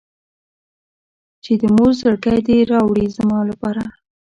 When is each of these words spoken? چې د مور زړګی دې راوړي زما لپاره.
چې 1.43 1.51
د 1.61 1.63
مور 1.75 1.91
زړګی 1.99 2.39
دې 2.47 2.57
راوړي 2.71 3.05
زما 3.17 3.39
لپاره. 3.49 3.83